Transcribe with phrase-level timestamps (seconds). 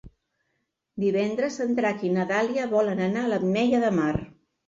[1.03, 4.11] Divendres en Drac i na Dàlia volen anar a l'Ametlla de Mar.